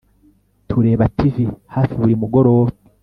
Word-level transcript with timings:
Tureba 0.67 1.05
TV 1.17 1.35
hafi 1.73 1.93
buri 1.99 2.13
mugoroba 2.21 2.71